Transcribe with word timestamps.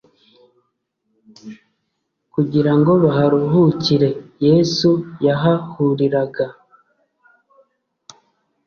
kugira 2.33 2.71
ngo 2.79 2.91
baharuhukire. 3.03 4.09
Yesu 4.47 4.89
yahahuriraga 5.25 6.45